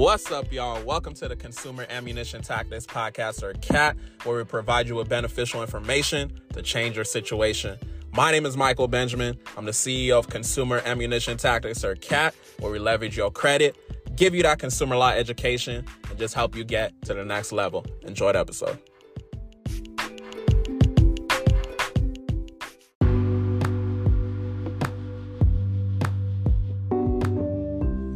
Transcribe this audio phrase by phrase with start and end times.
[0.00, 0.82] What's up, y'all?
[0.82, 5.60] Welcome to the Consumer Ammunition Tactics Podcast, or CAT, where we provide you with beneficial
[5.60, 7.78] information to change your situation.
[8.10, 9.38] My name is Michael Benjamin.
[9.58, 13.76] I'm the CEO of Consumer Ammunition Tactics, or CAT, where we leverage your credit,
[14.16, 17.84] give you that consumer law education, and just help you get to the next level.
[18.00, 18.78] Enjoy the episode.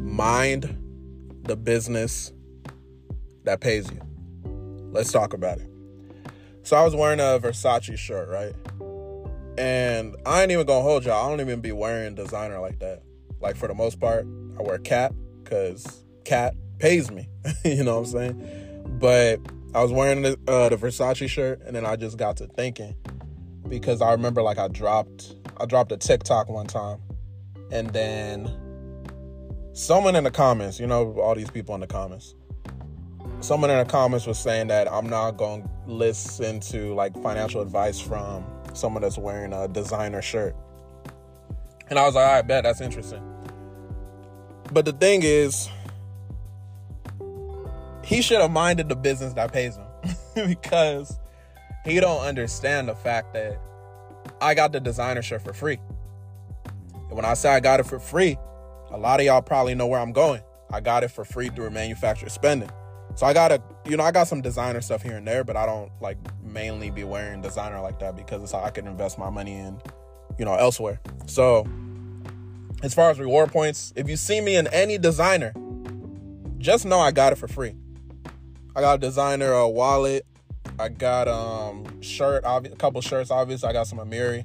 [0.02, 0.83] Mind
[1.44, 2.32] the business
[3.44, 4.00] that pays you.
[4.90, 5.68] Let's talk about it.
[6.62, 8.54] So I was wearing a Versace shirt, right?
[9.58, 11.24] And I ain't even gonna hold y'all.
[11.24, 13.02] I don't even be wearing designer like that.
[13.40, 14.26] Like for the most part,
[14.58, 15.12] I wear cat
[15.42, 17.28] because cat pays me.
[17.64, 18.96] you know what I'm saying?
[18.98, 19.40] But
[19.74, 22.94] I was wearing the, uh, the Versace shirt, and then I just got to thinking
[23.68, 26.98] because I remember like I dropped I dropped a TikTok one time,
[27.70, 28.50] and then
[29.74, 32.34] someone in the comments, you know, all these people in the comments,
[33.40, 37.60] someone in the comments was saying that I'm not going to listen to like financial
[37.60, 40.56] advice from someone that's wearing a designer shirt.
[41.90, 43.22] And I was like, I bet that's interesting.
[44.72, 45.68] But the thing is,
[48.04, 49.86] he should have minded the business that pays him
[50.46, 51.18] because
[51.84, 53.60] he don't understand the fact that
[54.40, 55.78] I got the designer shirt for free.
[57.08, 58.38] And when I say I got it for free,
[58.94, 60.40] a lot of y'all probably know where I'm going.
[60.72, 62.70] I got it for free through manufactured spending.
[63.16, 65.56] So I got a, you know, I got some designer stuff here and there, but
[65.56, 69.18] I don't like mainly be wearing designer like that because it's how I can invest
[69.18, 69.80] my money in,
[70.38, 71.00] you know, elsewhere.
[71.26, 71.66] So
[72.84, 75.52] as far as reward points, if you see me in any designer,
[76.58, 77.74] just know I got it for free.
[78.76, 80.24] I got a designer a wallet.
[80.78, 83.32] I got um shirt, a couple shirts.
[83.32, 84.44] Obviously, I got some Amiri.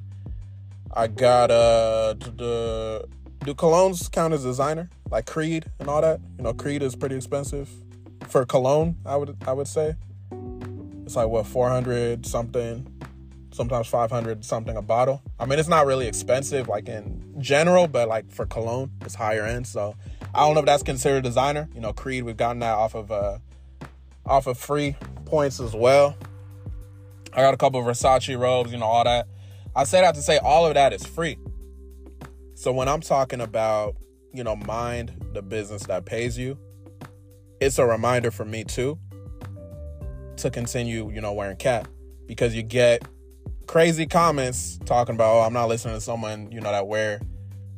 [0.92, 3.08] I got uh the
[3.50, 6.20] do colognes count as designer like Creed and all that?
[6.38, 7.68] You know, Creed is pretty expensive
[8.28, 8.96] for cologne.
[9.04, 9.96] I would I would say
[11.04, 12.86] it's like what 400 something,
[13.50, 15.20] sometimes 500 something a bottle.
[15.40, 19.44] I mean, it's not really expensive like in general, but like for cologne, it's higher
[19.44, 19.66] end.
[19.66, 19.96] So
[20.32, 21.68] I don't know if that's considered designer.
[21.74, 23.38] You know, Creed we've gotten that off of uh
[24.24, 24.94] off of free
[25.24, 26.16] points as well.
[27.32, 29.26] I got a couple Versace robes, you know, all that.
[29.74, 31.36] I say that to say all of that is free.
[32.60, 33.96] So when I'm talking about,
[34.34, 36.58] you know, mind the business that pays you,
[37.58, 38.98] it's a reminder for me too
[40.36, 41.88] to continue, you know, wearing cat
[42.26, 43.08] because you get
[43.66, 47.22] crazy comments talking about, oh, I'm not listening to someone, you know, that wear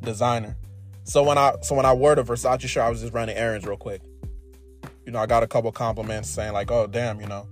[0.00, 0.56] designer.
[1.04, 3.64] So when I so when I wore the Versace shirt, I was just running errands
[3.64, 4.02] real quick.
[5.06, 7.46] You know, I got a couple compliments saying like, "Oh, damn, you know,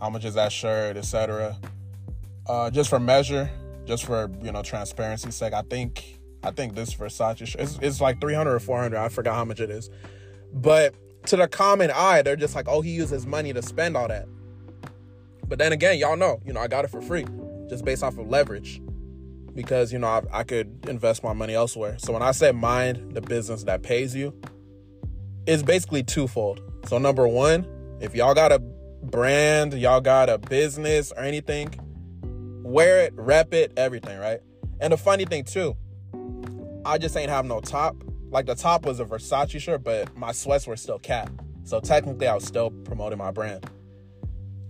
[0.00, 1.56] how much is that shirt, etc."
[2.48, 3.48] Uh, just for measure,
[3.84, 8.00] just for you know transparency's sake, I think I think this Versace shirt it's, it's
[8.00, 8.98] like 300 or 400.
[8.98, 9.90] I forgot how much it is.
[10.52, 10.94] But
[11.26, 14.26] to the common eye, they're just like, oh, he uses money to spend all that.
[15.46, 17.26] But then again, y'all know, you know, I got it for free
[17.68, 18.82] just based off of leverage
[19.54, 21.96] because, you know, I, I could invest my money elsewhere.
[21.98, 24.34] So when I say mind the business that pays you,
[25.46, 26.60] it's basically twofold.
[26.86, 27.66] So, number one,
[28.00, 31.70] if y'all got a brand, y'all got a business or anything,
[32.62, 34.40] wear it, rep it, everything, right?
[34.80, 35.76] And the funny thing, too,
[36.84, 37.96] I just ain't have no top.
[38.30, 41.30] Like the top was a Versace shirt, but my sweats were still cat.
[41.64, 43.68] So technically, I was still promoting my brand.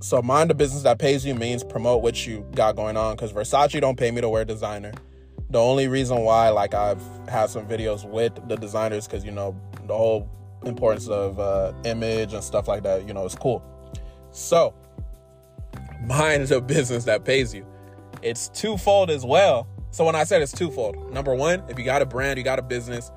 [0.00, 3.14] So mind the business that pays you means promote what you got going on.
[3.14, 4.92] Because Versace don't pay me to wear designer.
[5.50, 9.54] The only reason why, like, I've had some videos with the designers, because you know
[9.86, 10.28] the whole
[10.64, 13.06] importance of uh, image and stuff like that.
[13.06, 13.62] You know, is cool.
[14.32, 14.74] So
[16.04, 17.66] mind the business that pays you.
[18.22, 22.00] It's twofold as well so when I said it's twofold, number one, if you got
[22.00, 23.12] a brand, you got a business,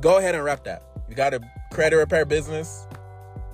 [0.00, 0.84] go ahead and rep that.
[1.08, 1.40] You got a
[1.72, 2.86] credit repair business,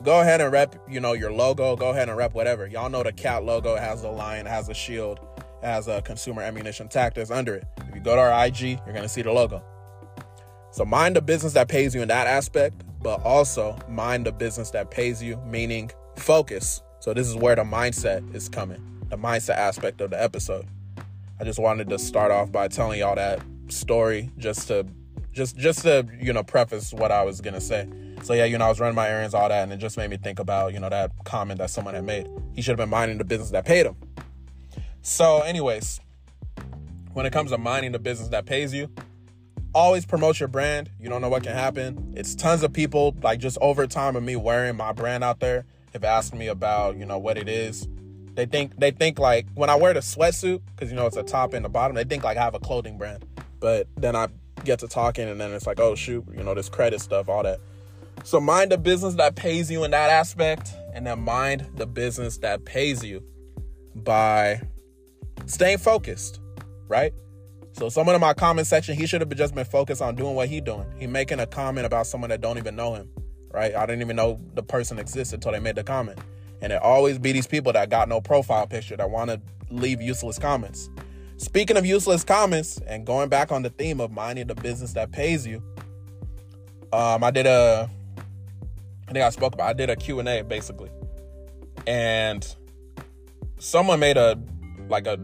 [0.03, 2.66] go ahead and rep, you know, your logo, go ahead and rep whatever.
[2.66, 5.20] Y'all know the cat logo has a lion, has a shield,
[5.62, 7.65] has a consumer ammunition tactics under it.
[7.88, 9.65] If you go to our IG, you're gonna see the logo.
[10.70, 14.68] So mind the business that pays you in that aspect, but also mind the business
[14.72, 16.83] that pays you, meaning focus.
[17.00, 20.66] So this is where the mindset is coming, the mindset aspect of the episode.
[21.38, 24.86] I just wanted to start off by telling y'all that story just to
[25.33, 27.86] just just to you know preface what I was gonna say.
[28.22, 30.09] So yeah, you know I was running my errands, all that, and it just made
[30.09, 32.27] me think about you know that comment that someone had made.
[32.54, 33.97] He should have been minding the business that paid him.
[35.03, 36.00] So, anyways,
[37.12, 38.88] when it comes to minding the business that pays you,
[39.74, 40.91] always promote your brand.
[40.98, 42.15] You don't know what can happen.
[42.16, 45.66] It's tons of people like just over time of me wearing my brand out there
[45.92, 47.86] have asked me about you know what it is
[48.36, 51.22] they think they think like when I wear the sweatsuit because you know it's a
[51.22, 51.97] top and a bottom.
[51.97, 53.24] They think like I have a clothing brand,
[53.60, 54.28] but then I
[54.65, 57.42] get to talking and then it's like oh shoot, you know this credit stuff, all
[57.42, 57.59] that.
[58.24, 62.38] So mind the business that pays you in that aspect, and then mind the business
[62.38, 63.22] that pays you
[63.94, 64.60] by
[65.47, 66.41] staying focused,
[66.88, 67.12] right?
[67.72, 70.48] So someone in my comment section, he should have just been focused on doing what
[70.48, 70.86] he doing.
[70.98, 73.10] He making a comment about someone that don't even know him,
[73.53, 73.74] right?
[73.74, 76.18] I didn't even know the person existed until they made the comment.
[76.60, 80.00] And it always be these people that got no profile picture that want to leave
[80.00, 80.91] useless comments.
[81.38, 85.12] Speaking of useless comments and going back on the theme of minding the business that
[85.12, 85.62] pays you,
[86.92, 87.91] um, I did a,
[89.08, 90.91] I think I spoke about, I did a Q&A basically.
[91.86, 92.47] And
[93.59, 94.41] someone made a,
[94.88, 95.18] like a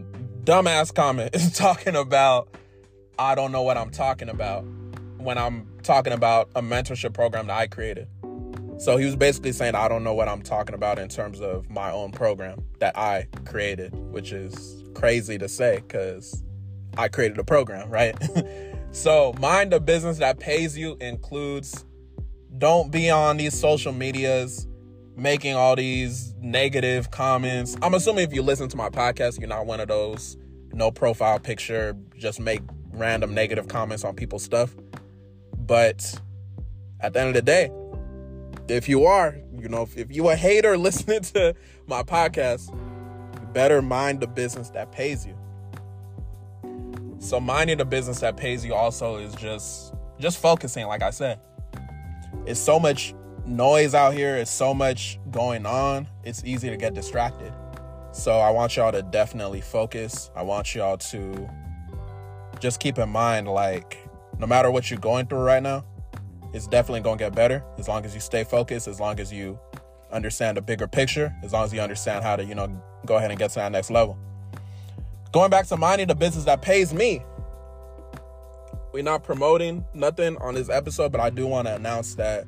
[0.45, 2.49] dumbass comment talking about,
[3.19, 4.65] I don't know what I'm talking about
[5.19, 8.09] when I'm talking about a mentorship program that I created.
[8.83, 11.71] So he was basically saying, I don't know what I'm talking about in terms of
[11.71, 16.43] my own program that I created, which is crazy to say because
[16.99, 18.17] I created a program, right?
[18.91, 21.85] so, mind the business that pays you includes
[22.59, 24.67] don't be on these social medias
[25.17, 27.77] making all these negative comments.
[27.83, 30.37] I'm assuming if you listen to my podcast, you're not one of those
[30.73, 34.75] no profile picture, just make random negative comments on people's stuff.
[35.57, 36.21] But
[36.99, 37.71] at the end of the day,
[38.69, 41.55] if you are, you know, if, if you a hater listening to
[41.87, 45.37] my podcast, you better mind the business that pays you.
[47.19, 51.41] So minding the business that pays you also is just just focusing, like I said.
[52.47, 53.15] It's so much
[53.47, 57.53] noise out here, it's so much going on, it's easy to get distracted.
[58.13, 60.31] So I want y'all to definitely focus.
[60.37, 61.49] I want y'all to
[62.61, 63.99] just keep in mind like
[64.39, 65.85] no matter what you're going through right now,
[66.53, 69.33] it's definitely going to get better as long as you stay focused, as long as
[69.33, 69.59] you
[70.11, 73.31] understand the bigger picture, as long as you understand how to, you know, go ahead
[73.31, 74.19] and get to that next level.
[75.33, 77.23] Going back to minding the business that pays me.
[78.93, 82.45] We're not promoting nothing on this episode, but I do want to announce that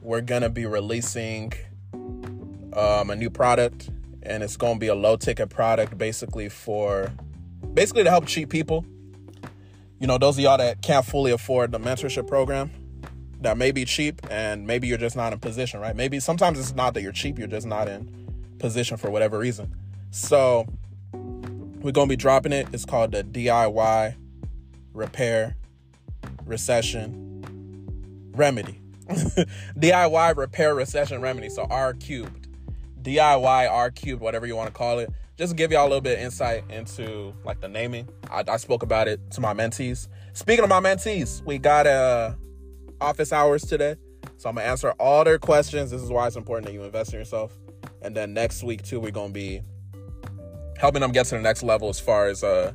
[0.00, 1.52] we're going to be releasing
[2.74, 3.90] um, a new product
[4.22, 7.12] and it's going to be a low ticket product basically for
[7.74, 8.84] basically to help cheap people.
[9.98, 12.70] You know, those of y'all that can't fully afford the mentorship program,
[13.42, 15.94] that may be cheap and maybe you're just not in position, right?
[15.94, 19.74] Maybe sometimes it's not that you're cheap, you're just not in position for whatever reason.
[20.10, 20.66] So
[21.12, 22.68] we're to be dropping it.
[22.72, 24.14] It's called the DIY
[24.92, 25.56] repair
[26.46, 28.80] recession remedy.
[29.08, 31.48] DIY repair recession remedy.
[31.48, 32.48] So R cubed.
[33.02, 35.10] DIY R cubed, whatever you want to call it.
[35.36, 38.08] Just give y'all a little bit of insight into like the naming.
[38.30, 40.08] I, I spoke about it to my mentees.
[40.34, 42.36] Speaking of my mentees, we got a
[43.02, 43.96] office hours today.
[44.38, 45.90] So I'm gonna answer all their questions.
[45.90, 47.56] This is why it's important that you invest in yourself.
[48.00, 49.60] And then next week too, we're gonna be
[50.78, 52.72] helping them get to the next level as far as uh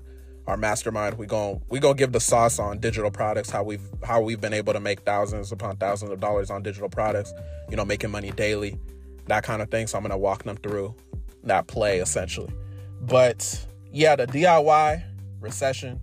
[0.48, 1.18] our mastermind.
[1.18, 4.54] We going we gonna give the sauce on digital products, how we've how we've been
[4.54, 7.34] able to make thousands upon thousands of dollars on digital products,
[7.70, 8.80] you know, making money daily,
[9.28, 9.88] that kind of thing.
[9.88, 10.96] So I'm gonna walk them through
[11.44, 12.54] that play essentially.
[13.02, 15.04] But yeah, the DIY
[15.42, 16.00] recession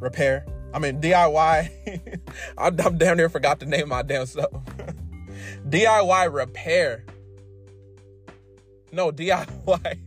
[0.00, 2.20] repair I mean, DIY.
[2.58, 4.52] I'm, damn near forgot to name my damn self.
[5.68, 7.04] DIY repair.
[8.92, 9.98] No, DIY.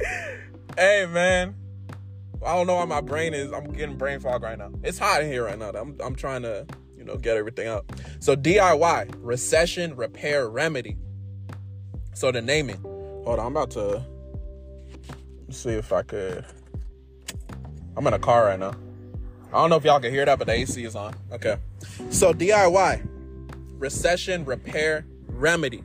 [0.76, 1.54] hey, man.
[2.44, 3.52] I don't know why my brain is.
[3.52, 4.70] I'm getting brain fog right now.
[4.82, 5.70] It's hot in here right now.
[5.70, 6.66] I'm, I'm trying to,
[6.96, 7.90] you know, get everything up.
[8.20, 10.96] So DIY, recession repair remedy.
[12.14, 12.80] So the naming.
[12.82, 14.04] Hold on, I'm about to
[15.50, 16.44] see if I could.
[17.96, 18.74] I'm in a car right now.
[19.52, 21.14] I don't know if y'all can hear that, but the AC is on.
[21.32, 21.56] Okay.
[22.10, 23.06] So DIY,
[23.78, 25.82] recession repair remedy.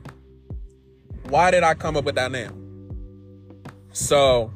[1.28, 2.60] Why did I come up with that name?
[3.92, 4.52] So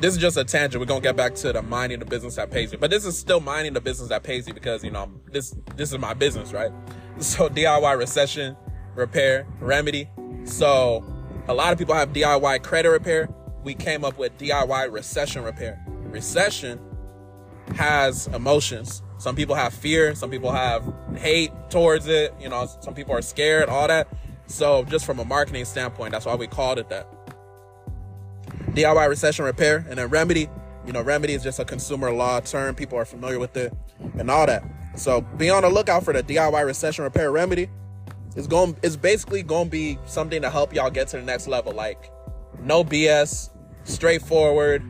[0.00, 0.80] this is just a tangent.
[0.80, 3.18] We're gonna get back to the mining the business that pays you, but this is
[3.18, 6.52] still mining the business that pays you because you know this this is my business,
[6.52, 6.70] right?
[7.18, 8.56] So DIY recession
[8.94, 10.08] repair remedy.
[10.44, 11.02] So
[11.48, 13.28] a lot of people have DIY credit repair.
[13.64, 15.82] We came up with DIY recession repair.
[16.10, 16.78] Recession
[17.76, 19.02] has emotions.
[19.18, 23.22] Some people have fear, some people have hate towards it, you know, some people are
[23.22, 24.08] scared, all that.
[24.46, 27.08] So, just from a marketing standpoint, that's why we called it that.
[28.72, 30.48] DIY recession repair and then remedy,
[30.86, 32.74] you know, remedy is just a consumer law term.
[32.74, 33.72] People are familiar with it
[34.18, 34.64] and all that.
[34.94, 37.68] So, be on the lookout for the DIY recession repair remedy.
[38.36, 41.48] It's going it's basically going to be something to help y'all get to the next
[41.48, 42.12] level like
[42.60, 43.50] no BS,
[43.84, 44.82] straightforward,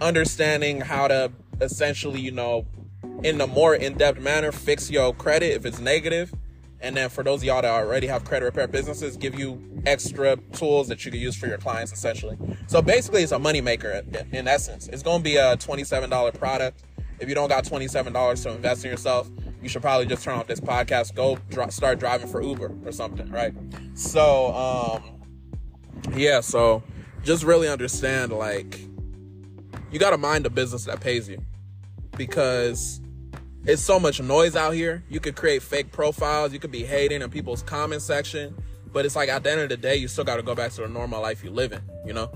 [0.00, 2.66] understanding how to essentially, you know,
[3.22, 6.32] in a more in-depth manner, fix your credit if it's negative.
[6.80, 10.36] And then for those of y'all that already have credit repair businesses, give you extra
[10.52, 12.36] tools that you can use for your clients essentially.
[12.66, 14.02] So basically it's a money maker
[14.32, 14.88] in essence.
[14.88, 16.82] It's gonna be a $27 product.
[17.20, 19.30] If you don't got $27 to invest in yourself,
[19.62, 22.90] you should probably just turn off this podcast, go dr- start driving for Uber or
[22.90, 23.54] something, right?
[23.94, 25.02] So, um,
[26.16, 26.82] yeah, so
[27.22, 28.80] just really understand like
[29.92, 31.40] you got to mind the business that pays you
[32.26, 33.00] because
[33.66, 35.02] it's so much noise out here.
[35.08, 38.54] You could create fake profiles, you could be hating in people's comment section,
[38.92, 40.70] but it's like at the end of the day, you still got to go back
[40.72, 42.30] to the normal life you live in, you know?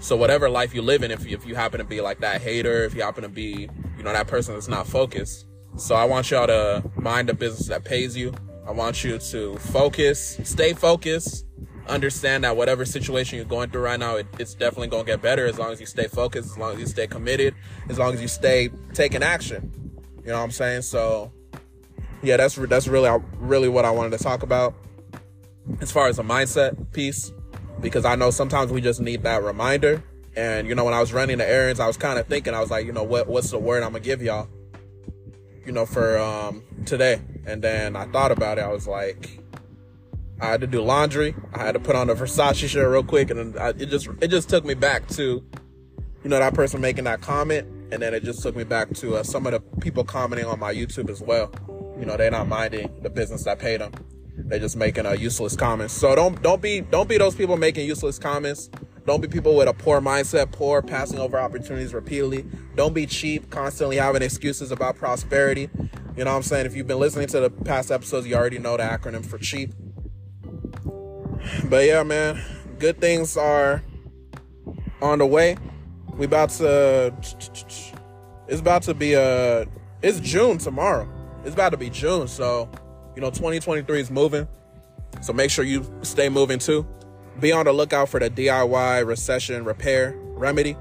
[0.00, 2.42] So whatever life you live in, if you, if you happen to be like that
[2.42, 5.46] hater, if you happen to be, you know, that person that's not focused.
[5.76, 8.34] So I want y'all to mind a business that pays you.
[8.66, 11.46] I want you to focus, stay focused,
[11.88, 15.22] understand that whatever situation you're going through right now, it, it's definitely going to get
[15.22, 17.54] better as long as you stay focused, as long as you stay committed,
[17.88, 19.72] as long as you stay taking action.
[20.22, 20.82] You know what I'm saying?
[20.82, 21.32] So
[22.22, 24.74] yeah, that's that's really really what I wanted to talk about
[25.80, 27.32] as far as a mindset piece
[27.80, 30.02] because I know sometimes we just need that reminder.
[30.36, 32.60] And you know, when I was running the errands, I was kind of thinking, I
[32.60, 34.48] was like, you know, what what's the word I'm gonna give y'all,
[35.66, 37.20] you know, for um today.
[37.44, 38.62] And then I thought about it.
[38.62, 39.41] I was like,
[40.40, 41.34] I had to do laundry.
[41.52, 44.28] I had to put on a Versace shirt real quick, and I, it just it
[44.28, 45.44] just took me back to,
[46.24, 49.16] you know, that person making that comment, and then it just took me back to
[49.16, 51.52] uh, some of the people commenting on my YouTube as well.
[51.98, 53.92] You know, they're not minding the business that paid them.
[54.36, 55.94] They're just making uh, useless comments.
[55.94, 58.70] So don't don't be don't be those people making useless comments.
[59.06, 62.44] Don't be people with a poor mindset, poor passing over opportunities repeatedly.
[62.76, 65.68] Don't be cheap, constantly having excuses about prosperity.
[66.16, 66.66] You know what I'm saying?
[66.66, 69.72] If you've been listening to the past episodes, you already know the acronym for cheap.
[71.64, 72.40] But yeah, man,
[72.78, 73.82] good things are
[75.00, 75.56] on the way.
[76.16, 77.14] We about to
[78.48, 79.66] it's about to be a
[80.02, 81.08] it's June tomorrow.
[81.44, 82.70] It's about to be June, so
[83.14, 84.48] you know, 2023 is moving.
[85.20, 86.86] So make sure you stay moving too.
[87.40, 90.76] Be on the lookout for the DIY recession repair remedy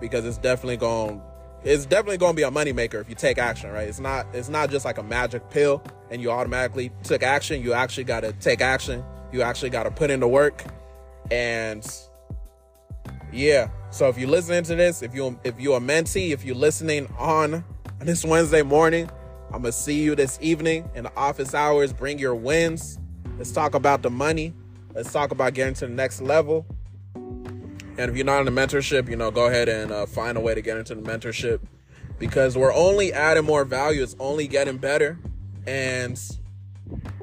[0.00, 1.22] because it's definitely going
[1.62, 3.88] it's definitely going to be a moneymaker if you take action, right?
[3.88, 7.62] It's not it's not just like a magic pill and you automatically took action.
[7.62, 9.02] You actually got to take action.
[9.34, 10.62] You actually got to put in the work.
[11.28, 11.84] And
[13.32, 16.54] yeah, so if you're listening to this, if you if you're a mentee, if you're
[16.54, 17.64] listening on
[17.98, 19.10] this Wednesday morning,
[19.46, 21.92] I'm gonna see you this evening in the office hours.
[21.92, 23.00] Bring your wins.
[23.36, 24.54] Let's talk about the money.
[24.94, 26.64] Let's talk about getting to the next level.
[27.16, 30.40] And if you're not in the mentorship, you know, go ahead and uh, find a
[30.40, 31.58] way to get into the mentorship
[32.20, 34.04] because we're only adding more value.
[34.04, 35.18] It's only getting better.
[35.66, 36.16] And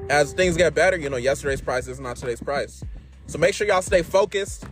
[0.09, 2.83] as things get better, you know, yesterday's price is not today's price.
[3.27, 4.65] So make sure y'all stay focused.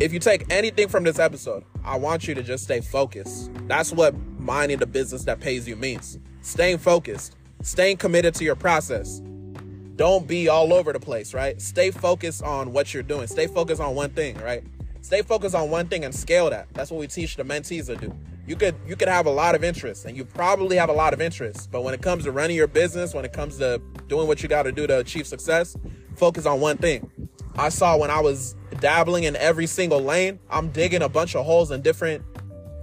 [0.00, 3.50] If you take anything from this episode, I want you to just stay focused.
[3.68, 8.56] That's what minding the business that pays you means staying focused, staying committed to your
[8.56, 9.22] process.
[9.96, 11.60] Don't be all over the place, right?
[11.60, 13.28] Stay focused on what you're doing.
[13.28, 14.64] Stay focused on one thing, right?
[15.02, 16.66] Stay focused on one thing and scale that.
[16.72, 18.14] That's what we teach the mentees to do.
[18.46, 21.14] You could you could have a lot of interest and you probably have a lot
[21.14, 24.26] of interest, but when it comes to running your business, when it comes to doing
[24.26, 25.76] what you got to do to achieve success,
[26.16, 27.10] focus on one thing.
[27.56, 31.46] I saw when I was dabbling in every single lane, I'm digging a bunch of
[31.46, 32.22] holes in different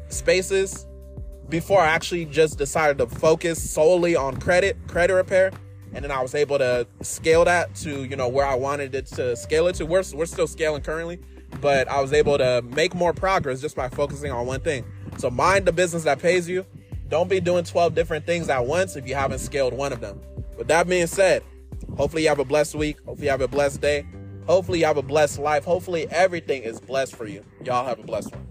[0.08, 0.88] spaces
[1.50, 5.52] before I actually just decided to focus solely on credit, credit repair.
[5.94, 9.08] And then I was able to scale that to, you know, where I wanted it
[9.08, 9.86] to scale it to.
[9.86, 11.20] We're, we're still scaling currently,
[11.60, 14.86] but I was able to make more progress just by focusing on one thing.
[15.22, 16.66] So mind the business that pays you.
[17.08, 20.20] Don't be doing 12 different things at once if you haven't scaled one of them.
[20.58, 21.44] With that being said,
[21.96, 22.98] hopefully you have a blessed week.
[23.06, 24.04] Hopefully you have a blessed day.
[24.48, 25.64] Hopefully you have a blessed life.
[25.64, 27.46] Hopefully everything is blessed for you.
[27.64, 28.48] Y'all have a blessed one.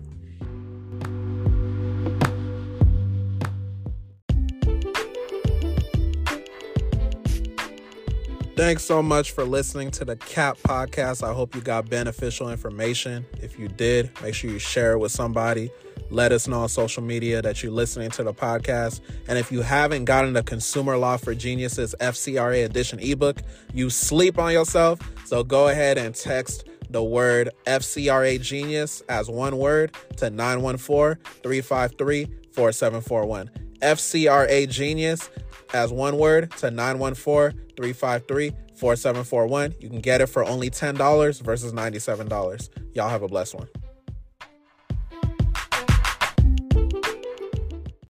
[8.55, 11.29] Thanks so much for listening to the CAT podcast.
[11.29, 13.27] I hope you got beneficial information.
[13.43, 15.73] If you did, make sure you share it with somebody.
[16.11, 19.00] Let us know on social media that you're listening to the podcast.
[19.29, 24.38] And if you haven't gotten the Consumer Law for Geniuses FCRA edition ebook, you sleep
[24.38, 24.99] on yourself.
[25.25, 32.26] So go ahead and text the word FCRA Genius as one word to 914 353
[32.52, 33.50] 4741.
[33.81, 35.31] FCRA Genius
[35.73, 39.75] as one word to 914 353 4741.
[39.79, 42.69] You can get it for only $10 versus $97.
[42.95, 43.69] Y'all have a blessed one.